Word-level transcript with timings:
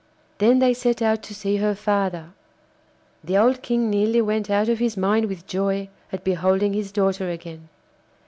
Then 0.39 0.57
they 0.57 0.73
set 0.73 1.03
out 1.03 1.21
to 1.21 1.35
see 1.35 1.57
her 1.57 1.75
father. 1.75 2.31
The 3.23 3.37
old 3.37 3.61
King 3.61 3.87
nearly 3.91 4.19
went 4.19 4.49
out 4.49 4.67
of 4.67 4.79
his 4.79 4.97
mind 4.97 5.25
with 5.27 5.45
joy 5.45 5.89
at 6.11 6.23
beholding 6.23 6.73
his 6.73 6.91
daughter 6.91 7.29
again. 7.29 7.69